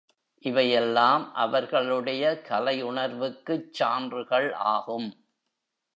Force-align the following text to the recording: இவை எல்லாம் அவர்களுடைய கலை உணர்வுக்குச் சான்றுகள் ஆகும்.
இவை 0.45 0.71
எல்லாம் 0.71 1.33
அவர்களுடைய 1.35 2.41
கலை 2.41 2.83
உணர்வுக்குச் 2.83 3.73
சான்றுகள் 3.73 4.53
ஆகும். 4.53 5.09